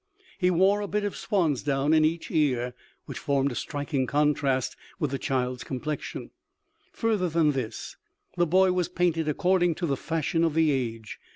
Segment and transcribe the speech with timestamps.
[0.39, 2.73] He wore a bit of swan's down in each ear,
[3.05, 6.31] which formed a striking contrast with the child's complexion.
[6.91, 7.97] Further than this,
[8.35, 11.19] the boy was painted according to the fashion of the age.